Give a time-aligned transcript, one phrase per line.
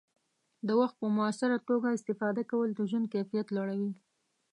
[0.67, 3.93] د وخت په مؤثره توګه استفاده کول د ژوند کیفیت لوړوي.